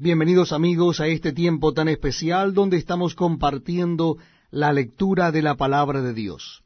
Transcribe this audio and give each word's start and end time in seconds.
Bienvenidos 0.00 0.52
amigos 0.52 1.00
a 1.00 1.08
este 1.08 1.32
tiempo 1.32 1.74
tan 1.74 1.88
especial 1.88 2.54
donde 2.54 2.76
estamos 2.76 3.16
compartiendo 3.16 4.16
la 4.52 4.72
lectura 4.72 5.32
de 5.32 5.42
la 5.42 5.56
palabra 5.56 6.02
de 6.02 6.14
Dios. 6.14 6.62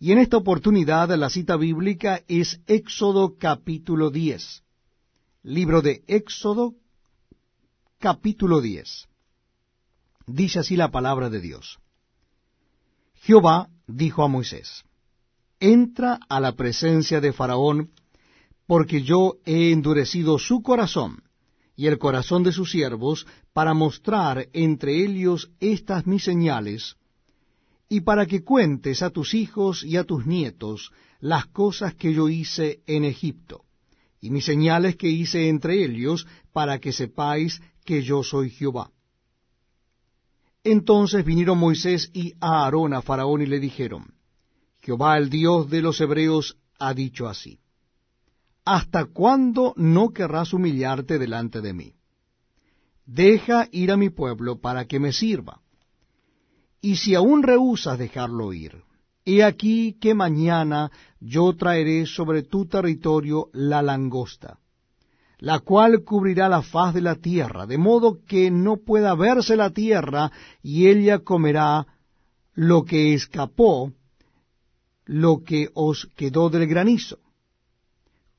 Y 0.00 0.10
en 0.10 0.18
esta 0.18 0.38
oportunidad 0.38 1.16
la 1.16 1.30
cita 1.30 1.54
bíblica 1.54 2.24
es 2.26 2.60
Éxodo 2.66 3.36
capítulo 3.38 4.10
10. 4.10 4.64
Libro 5.44 5.80
de 5.80 6.02
Éxodo 6.08 6.74
capítulo 8.00 8.60
10. 8.60 9.06
Dice 10.26 10.58
así 10.58 10.74
la 10.74 10.90
palabra 10.90 11.30
de 11.30 11.40
Dios. 11.40 11.78
Jehová 13.14 13.68
dijo 13.86 14.24
a 14.24 14.28
Moisés, 14.28 14.82
Entra 15.60 16.18
a 16.28 16.40
la 16.40 16.56
presencia 16.56 17.20
de 17.20 17.32
Faraón, 17.32 17.92
porque 18.66 19.02
yo 19.02 19.34
he 19.44 19.70
endurecido 19.70 20.40
su 20.40 20.62
corazón 20.62 21.22
y 21.80 21.86
el 21.86 21.96
corazón 21.96 22.42
de 22.42 22.52
sus 22.52 22.70
siervos, 22.72 23.26
para 23.54 23.72
mostrar 23.72 24.50
entre 24.52 25.02
ellos 25.02 25.50
estas 25.60 26.06
mis 26.06 26.22
señales, 26.22 26.96
y 27.88 28.02
para 28.02 28.26
que 28.26 28.44
cuentes 28.44 29.00
a 29.00 29.08
tus 29.08 29.32
hijos 29.32 29.82
y 29.82 29.96
a 29.96 30.04
tus 30.04 30.26
nietos 30.26 30.92
las 31.20 31.46
cosas 31.46 31.94
que 31.94 32.12
yo 32.12 32.28
hice 32.28 32.82
en 32.86 33.06
Egipto, 33.06 33.64
y 34.20 34.28
mis 34.28 34.44
señales 34.44 34.96
que 34.96 35.08
hice 35.08 35.48
entre 35.48 35.82
ellos, 35.82 36.26
para 36.52 36.78
que 36.80 36.92
sepáis 36.92 37.62
que 37.86 38.02
yo 38.02 38.22
soy 38.22 38.50
Jehová. 38.50 38.90
Entonces 40.62 41.24
vinieron 41.24 41.56
Moisés 41.56 42.10
y 42.12 42.34
Aarón 42.40 42.92
a 42.92 43.00
Faraón 43.00 43.40
y 43.40 43.46
le 43.46 43.58
dijeron, 43.58 44.12
Jehová 44.82 45.16
el 45.16 45.30
Dios 45.30 45.70
de 45.70 45.80
los 45.80 45.98
hebreos 46.02 46.58
ha 46.78 46.92
dicho 46.92 47.26
así. 47.26 47.58
¿Hasta 48.72 49.06
cuándo 49.06 49.74
no 49.76 50.10
querrás 50.10 50.52
humillarte 50.52 51.18
delante 51.18 51.60
de 51.60 51.72
mí? 51.72 51.92
Deja 53.04 53.66
ir 53.72 53.90
a 53.90 53.96
mi 53.96 54.10
pueblo 54.10 54.60
para 54.60 54.84
que 54.84 55.00
me 55.00 55.12
sirva. 55.12 55.60
Y 56.80 56.94
si 56.94 57.16
aún 57.16 57.42
rehusas 57.42 57.98
dejarlo 57.98 58.52
ir, 58.52 58.84
he 59.24 59.42
aquí 59.42 59.98
que 60.00 60.14
mañana 60.14 60.92
yo 61.18 61.52
traeré 61.56 62.06
sobre 62.06 62.44
tu 62.44 62.66
territorio 62.66 63.48
la 63.52 63.82
langosta, 63.82 64.60
la 65.38 65.58
cual 65.58 66.04
cubrirá 66.04 66.48
la 66.48 66.62
faz 66.62 66.94
de 66.94 67.00
la 67.00 67.16
tierra, 67.16 67.66
de 67.66 67.76
modo 67.76 68.20
que 68.24 68.52
no 68.52 68.76
pueda 68.76 69.16
verse 69.16 69.56
la 69.56 69.70
tierra, 69.70 70.30
y 70.62 70.86
ella 70.86 71.18
comerá 71.18 71.88
lo 72.54 72.84
que 72.84 73.14
escapó, 73.14 73.92
lo 75.06 75.42
que 75.42 75.70
os 75.74 76.08
quedó 76.14 76.50
del 76.50 76.68
granizo 76.68 77.18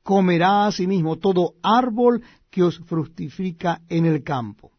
comerá 0.03 0.67
asimismo 0.67 1.17
todo 1.17 1.55
árbol 1.61 2.23
que 2.49 2.63
os 2.63 2.79
fructifica 2.79 3.81
en 3.89 4.05
el 4.05 4.23
campo, 4.23 4.71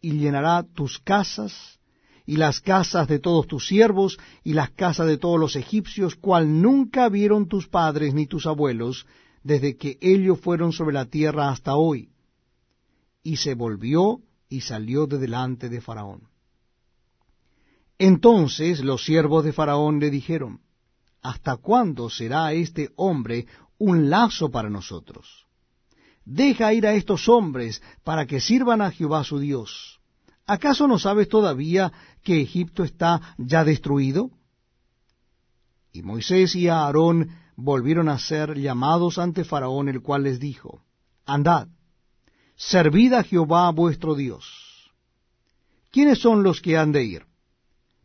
y 0.00 0.12
llenará 0.12 0.62
tus 0.62 0.98
casas, 0.98 1.78
y 2.26 2.36
las 2.36 2.60
casas 2.60 3.08
de 3.08 3.18
todos 3.18 3.46
tus 3.46 3.66
siervos, 3.66 4.18
y 4.44 4.52
las 4.52 4.70
casas 4.70 5.06
de 5.06 5.16
todos 5.16 5.40
los 5.40 5.56
egipcios, 5.56 6.14
cual 6.16 6.60
nunca 6.60 7.08
vieron 7.08 7.48
tus 7.48 7.68
padres 7.68 8.14
ni 8.14 8.26
tus 8.26 8.46
abuelos, 8.46 9.06
desde 9.42 9.76
que 9.76 9.96
ellos 10.00 10.38
fueron 10.40 10.72
sobre 10.72 10.94
la 10.94 11.06
tierra 11.06 11.50
hasta 11.50 11.76
hoy. 11.76 12.10
Y 13.22 13.36
se 13.36 13.54
volvió 13.54 14.20
y 14.48 14.60
salió 14.62 15.06
de 15.06 15.18
delante 15.18 15.68
de 15.68 15.80
Faraón. 15.80 16.28
Entonces 17.98 18.80
los 18.80 19.04
siervos 19.04 19.44
de 19.44 19.52
Faraón 19.52 19.98
le 19.98 20.10
dijeron, 20.10 20.60
¿Hasta 21.20 21.56
cuándo 21.56 22.10
será 22.10 22.52
este 22.52 22.90
hombre 22.96 23.46
un 23.78 24.10
lazo 24.10 24.50
para 24.50 24.68
nosotros. 24.68 25.46
Deja 26.24 26.72
ir 26.74 26.86
a 26.86 26.94
estos 26.94 27.28
hombres 27.28 27.82
para 28.04 28.26
que 28.26 28.40
sirvan 28.40 28.82
a 28.82 28.90
Jehová 28.90 29.24
su 29.24 29.38
Dios. 29.38 30.00
¿Acaso 30.46 30.86
no 30.86 30.98
sabes 30.98 31.28
todavía 31.28 31.92
que 32.22 32.40
Egipto 32.42 32.84
está 32.84 33.34
ya 33.38 33.64
destruido? 33.64 34.30
Y 35.92 36.02
Moisés 36.02 36.54
y 36.54 36.68
Aarón 36.68 37.30
volvieron 37.56 38.08
a 38.08 38.18
ser 38.18 38.58
llamados 38.58 39.18
ante 39.18 39.44
Faraón, 39.44 39.88
el 39.88 40.00
cual 40.00 40.24
les 40.24 40.38
dijo, 40.38 40.82
Andad, 41.24 41.68
servid 42.56 43.14
a 43.14 43.22
Jehová 43.22 43.70
vuestro 43.70 44.14
Dios. 44.14 44.92
¿Quiénes 45.90 46.18
son 46.18 46.42
los 46.42 46.60
que 46.60 46.76
han 46.76 46.92
de 46.92 47.04
ir? 47.04 47.26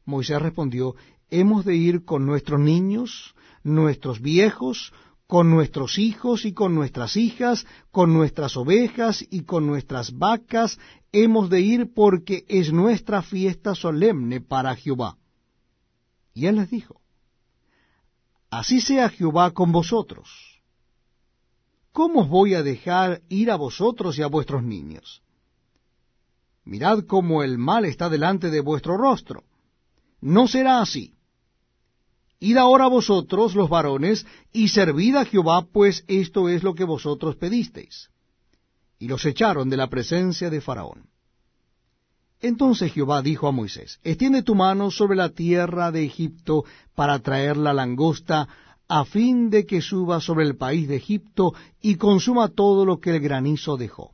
Moisés 0.06 0.42
respondió, 0.42 0.96
Hemos 1.30 1.66
de 1.66 1.76
ir 1.76 2.06
con 2.06 2.26
nuestros 2.26 2.60
niños, 2.60 3.36
nuestros 3.64 4.22
viejos, 4.22 4.94
con 5.34 5.50
nuestros 5.50 5.98
hijos 5.98 6.46
y 6.46 6.54
con 6.54 6.76
nuestras 6.76 7.18
hijas, 7.18 7.66
con 7.90 8.14
nuestras 8.14 8.56
ovejas 8.56 9.26
y 9.32 9.46
con 9.46 9.66
nuestras 9.66 10.16
vacas, 10.16 10.78
hemos 11.12 11.50
de 11.50 11.60
ir 11.60 11.92
porque 11.92 12.46
es 12.48 12.72
nuestra 12.72 13.24
fiesta 13.24 13.74
solemne 13.74 14.42
para 14.42 14.76
Jehová. 14.76 15.18
Y 16.36 16.46
él 16.46 16.58
les 16.58 16.70
dijo, 16.70 17.02
Así 18.52 18.80
sea 18.80 19.10
Jehová 19.10 19.50
con 19.56 19.72
vosotros. 19.72 20.62
¿Cómo 21.92 22.22
os 22.22 22.30
voy 22.30 22.54
a 22.54 22.62
dejar 22.62 23.24
ir 23.28 23.50
a 23.50 23.56
vosotros 23.56 24.20
y 24.20 24.22
a 24.22 24.28
vuestros 24.28 24.62
niños? 24.62 25.24
Mirad 26.64 27.08
cómo 27.08 27.42
el 27.42 27.58
mal 27.58 27.86
está 27.86 28.08
delante 28.08 28.52
de 28.52 28.62
vuestro 28.62 28.98
rostro. 28.98 29.46
No 30.22 30.48
será 30.48 30.80
así. 30.80 31.16
Id 32.44 32.58
ahora 32.58 32.88
vosotros, 32.88 33.56
los 33.56 33.70
varones, 33.70 34.26
y 34.52 34.68
servid 34.68 35.16
a 35.16 35.24
Jehová, 35.24 35.66
pues 35.72 36.04
esto 36.10 36.50
es 36.50 36.62
lo 36.62 36.76
que 36.76 36.84
vosotros 36.84 37.38
pedisteis. 37.38 38.10
Y 39.00 39.08
los 39.08 39.26
echaron 39.26 39.70
de 39.70 39.78
la 39.78 39.88
presencia 39.88 40.50
de 40.50 40.60
Faraón. 40.60 41.08
Entonces 42.42 42.92
Jehová 42.92 43.22
dijo 43.22 43.48
a 43.48 43.54
Moisés, 43.54 44.02
Extiende 44.04 44.44
tu 44.44 44.56
mano 44.56 44.92
sobre 44.92 45.16
la 45.16 45.30
tierra 45.30 45.90
de 45.94 46.04
Egipto 46.04 46.66
para 46.96 47.18
traer 47.20 47.56
la 47.56 47.72
langosta, 47.72 48.50
a 48.90 49.06
fin 49.06 49.50
de 49.50 49.66
que 49.66 49.82
suba 49.82 50.20
sobre 50.20 50.46
el 50.46 50.58
país 50.58 50.90
de 50.90 50.98
Egipto 50.98 51.54
y 51.82 51.96
consuma 51.96 52.50
todo 52.50 52.86
lo 52.86 53.00
que 53.00 53.12
el 53.12 53.22
granizo 53.22 53.78
dejó. 53.78 54.12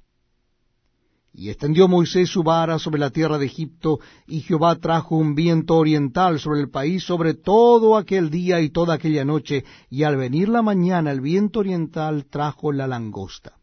Y 1.34 1.50
extendió 1.50 1.88
Moisés 1.88 2.30
su 2.30 2.44
vara 2.44 2.80
sobre 2.80 3.00
la 3.00 3.12
tierra 3.12 3.38
de 3.38 3.46
Egipto, 3.46 4.00
y 4.28 4.42
Jehová 4.42 4.76
trajo 4.76 5.16
un 5.16 5.36
viento 5.36 5.76
oriental 5.78 6.40
sobre 6.40 6.62
el 6.62 6.70
país 6.70 7.04
sobre 7.04 7.34
todo 7.34 7.96
aquel 7.96 8.30
día 8.30 8.62
y 8.62 8.70
toda 8.70 8.96
aquella 8.96 9.24
noche, 9.24 9.64
y 9.90 10.04
al 10.04 10.18
venir 10.18 10.50
la 10.50 10.62
mañana 10.62 11.12
el 11.12 11.22
viento 11.22 11.60
oriental 11.60 12.26
trajo 12.26 12.72
la 12.72 12.88
langosta. 12.88 13.54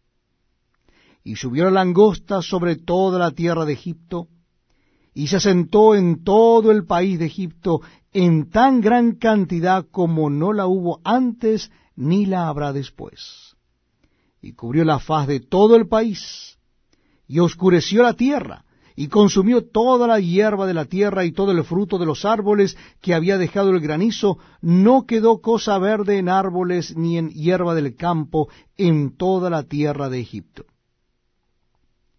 Y 1.24 1.36
subió 1.36 1.64
la 1.64 1.72
langosta 1.72 2.40
sobre 2.40 2.76
toda 2.76 3.18
la 3.18 3.32
tierra 3.32 3.64
de 3.64 3.72
Egipto, 3.72 4.28
y 5.12 5.28
se 5.28 5.36
asentó 5.36 5.94
en 5.94 6.22
todo 6.22 6.70
el 6.70 6.84
país 6.84 7.18
de 7.18 7.26
Egipto 7.26 7.80
en 8.12 8.50
tan 8.50 8.80
gran 8.80 9.12
cantidad 9.12 9.86
como 9.90 10.30
no 10.30 10.52
la 10.52 10.66
hubo 10.66 11.00
antes 11.04 11.70
ni 11.96 12.26
la 12.26 12.48
habrá 12.48 12.72
después. 12.72 13.56
Y 14.40 14.52
cubrió 14.52 14.84
la 14.84 14.98
faz 14.98 15.26
de 15.26 15.40
todo 15.40 15.74
el 15.76 15.88
país, 15.88 16.55
y 17.26 17.40
oscureció 17.40 18.02
la 18.02 18.14
tierra, 18.14 18.64
y 18.96 19.08
consumió 19.08 19.62
toda 19.62 20.06
la 20.06 20.18
hierba 20.18 20.66
de 20.66 20.72
la 20.72 20.86
tierra 20.86 21.26
y 21.26 21.32
todo 21.32 21.52
el 21.52 21.62
fruto 21.64 21.98
de 21.98 22.06
los 22.06 22.24
árboles 22.24 22.78
que 23.02 23.12
había 23.12 23.36
dejado 23.36 23.70
el 23.70 23.80
granizo, 23.80 24.38
no 24.62 25.04
quedó 25.04 25.42
cosa 25.42 25.78
verde 25.78 26.16
en 26.18 26.30
árboles 26.30 26.96
ni 26.96 27.18
en 27.18 27.28
hierba 27.28 27.74
del 27.74 27.94
campo 27.94 28.48
en 28.78 29.14
toda 29.14 29.50
la 29.50 29.64
tierra 29.64 30.08
de 30.08 30.20
Egipto. 30.20 30.64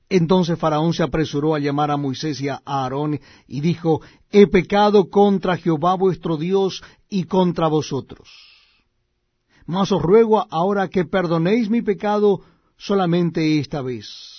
Entonces 0.08 0.58
Faraón 0.58 0.94
se 0.94 1.04
apresuró 1.04 1.56
a 1.56 1.60
llamar 1.60 1.92
a 1.92 1.98
Moisés 1.98 2.40
y 2.40 2.48
a 2.48 2.62
Aarón 2.64 3.20
y 3.48 3.60
dijo, 3.60 4.02
He 4.32 4.48
pecado 4.48 5.10
contra 5.10 5.58
Jehová 5.58 5.96
vuestro 5.96 6.38
Dios 6.38 6.82
y 7.10 7.24
contra 7.24 7.68
vosotros. 7.68 8.30
Mas 9.66 9.92
os 9.92 10.02
ruego 10.02 10.46
ahora 10.50 10.88
que 10.88 11.04
perdonéis 11.04 11.70
mi 11.70 11.82
pecado 11.82 12.42
solamente 12.78 13.60
esta 13.60 13.82
vez 13.82 14.37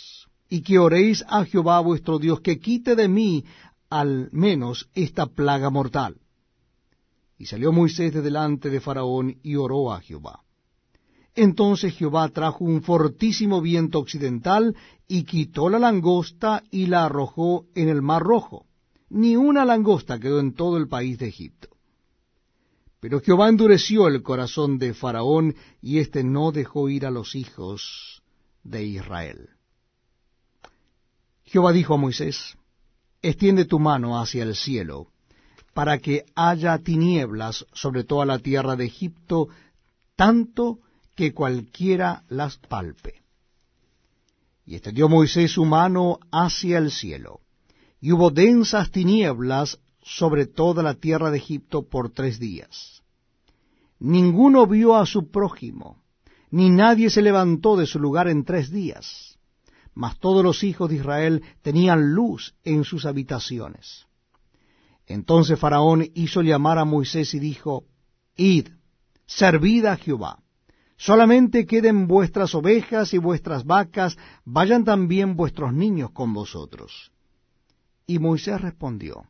y 0.49 0.63
que 0.63 0.79
oréis 0.79 1.25
a 1.29 1.45
Jehová 1.45 1.81
vuestro 1.81 2.19
Dios, 2.19 2.41
que 2.41 2.59
quite 2.59 2.97
de 2.97 3.09
mí 3.09 3.45
al 3.91 4.29
menos 4.33 4.89
esta 4.95 5.27
plaga 5.27 5.71
mortal. 5.71 6.17
Y 7.39 7.47
salió 7.47 7.73
Moisés 7.73 8.13
de 8.13 8.23
delante 8.23 8.71
de 8.71 8.81
Faraón 8.81 9.39
y 9.43 9.57
oró 9.57 9.93
a 9.93 10.01
Jehová. 10.01 10.43
Entonces 11.35 11.95
Jehová 11.95 12.29
trajo 12.31 12.65
un 12.65 12.83
fortísimo 12.83 13.61
viento 13.61 14.01
occidental 14.01 14.75
y 15.07 15.23
quitó 15.23 15.69
la 15.69 15.79
langosta 15.79 16.65
y 16.71 16.87
la 16.87 17.05
arrojó 17.05 17.67
en 17.75 17.89
el 17.89 18.03
mar 18.03 18.23
rojo. 18.23 18.67
Ni 19.09 19.37
una 19.37 19.65
langosta 19.65 20.19
quedó 20.19 20.41
en 20.41 20.55
todo 20.55 20.77
el 20.77 20.89
país 20.89 21.19
de 21.19 21.29
Egipto. 21.29 21.69
Pero 23.01 23.21
Jehová 23.21 23.49
endureció 23.49 24.09
el 24.09 24.23
corazón 24.23 24.79
de 24.79 24.93
Faraón 24.93 25.55
y 25.81 25.99
éste 25.99 26.25
no 26.25 26.51
dejó 26.51 26.89
ir 26.89 27.07
a 27.07 27.11
los 27.11 27.37
hijos 27.37 28.23
de 28.65 28.85
Israel. 28.85 29.51
Jehová 31.49 31.73
dijo 31.73 31.95
a 31.95 31.97
Moisés, 31.97 32.59
extiende 33.23 33.65
tu 33.65 33.79
mano 33.79 34.21
hacia 34.21 34.43
el 34.43 34.55
cielo, 34.55 35.07
para 35.73 35.99
que 35.99 36.27
haya 36.35 36.79
tinieblas 36.79 37.65
sobre 37.73 38.05
toda 38.05 38.27
la 38.27 38.39
tierra 38.39 38.77
de 38.77 38.85
Egipto, 38.85 39.49
tanto 40.15 40.81
que 41.15 41.33
cualquiera 41.33 42.25
las 42.29 42.59
palpe. 42.59 43.23
Y 44.67 44.75
extendió 44.75 45.09
Moisés 45.09 45.53
su 45.53 45.65
mano 45.65 46.19
hacia 46.31 46.77
el 46.77 46.91
cielo, 46.91 47.41
y 47.99 48.13
hubo 48.13 48.31
densas 48.31 48.91
tinieblas 48.91 49.79
sobre 50.03 50.47
toda 50.47 50.83
la 50.83 50.95
tierra 50.95 51.31
de 51.31 51.39
Egipto 51.39 51.89
por 51.89 52.11
tres 52.11 52.39
días. 52.39 53.03
Ninguno 53.99 54.67
vio 54.67 54.97
a 54.97 55.07
su 55.07 55.31
prójimo, 55.31 56.03
ni 56.51 56.69
nadie 56.69 57.09
se 57.09 57.23
levantó 57.23 57.77
de 57.77 57.87
su 57.87 57.99
lugar 57.99 58.29
en 58.29 58.45
tres 58.45 58.71
días, 58.71 59.28
mas 59.99 60.17
todos 60.21 60.45
los 60.45 60.63
hijos 60.63 60.89
de 60.89 60.95
Israel 60.95 61.43
tenían 61.61 62.15
luz 62.15 62.55
en 62.63 62.85
sus 62.85 63.05
habitaciones. 63.05 64.07
Entonces 65.09 65.59
Faraón 65.59 66.07
hizo 66.15 66.43
llamar 66.43 66.79
a 66.79 66.85
Moisés 66.85 67.35
y 67.35 67.41
dijo, 67.41 67.83
Id, 68.37 68.69
servid 69.27 69.87
a 69.87 69.97
Jehová. 69.97 70.39
Solamente 70.97 71.67
queden 71.67 72.07
vuestras 72.07 72.55
ovejas 72.55 73.13
y 73.13 73.19
vuestras 73.19 73.65
vacas, 73.65 74.17
vayan 74.45 74.85
también 74.85 75.35
vuestros 75.35 75.73
niños 75.73 76.13
con 76.13 76.33
vosotros. 76.33 77.11
Y 78.07 78.21
Moisés 78.21 78.61
respondió, 78.61 79.25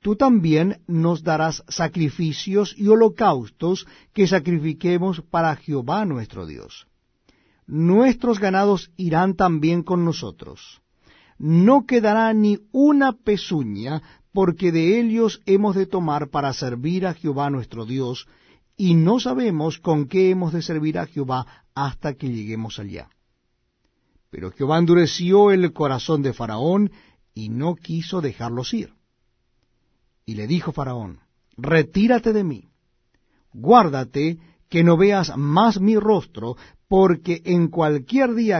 Tú 0.00 0.16
también 0.16 0.82
nos 0.86 1.22
darás 1.22 1.62
sacrificios 1.68 2.74
y 2.74 2.88
holocaustos 2.88 3.86
que 4.14 4.26
sacrifiquemos 4.26 5.20
para 5.20 5.54
Jehová 5.56 6.06
nuestro 6.06 6.46
Dios. 6.46 6.86
Nuestros 7.66 8.38
ganados 8.38 8.90
irán 8.96 9.34
también 9.34 9.82
con 9.82 10.04
nosotros. 10.04 10.80
No 11.38 11.84
quedará 11.84 12.32
ni 12.32 12.58
una 12.72 13.12
pezuña 13.12 14.02
porque 14.32 14.70
de 14.70 15.00
ellos 15.00 15.40
hemos 15.46 15.74
de 15.74 15.86
tomar 15.86 16.28
para 16.28 16.52
servir 16.52 17.06
a 17.06 17.14
Jehová 17.14 17.48
nuestro 17.50 17.86
Dios, 17.86 18.26
y 18.76 18.94
no 18.94 19.18
sabemos 19.18 19.78
con 19.78 20.06
qué 20.06 20.30
hemos 20.30 20.52
de 20.52 20.60
servir 20.60 20.98
a 20.98 21.06
Jehová 21.06 21.64
hasta 21.74 22.14
que 22.14 22.28
lleguemos 22.28 22.78
allá. 22.78 23.08
Pero 24.30 24.50
Jehová 24.50 24.78
endureció 24.78 25.50
el 25.50 25.72
corazón 25.72 26.22
de 26.22 26.34
Faraón, 26.34 26.92
y 27.32 27.48
no 27.48 27.76
quiso 27.76 28.20
dejarlos 28.20 28.74
ir. 28.74 28.92
Y 30.26 30.34
le 30.34 30.46
dijo 30.46 30.72
Faraón, 30.72 31.20
retírate 31.56 32.32
de 32.32 32.44
mí, 32.44 32.68
guárdate 33.52 34.38
que 34.68 34.84
no 34.84 34.96
veas 34.96 35.36
más 35.36 35.80
mi 35.80 35.96
rostro, 35.96 36.56
porque 36.88 37.42
en 37.44 37.68
cualquier 37.68 38.34
día 38.34 38.54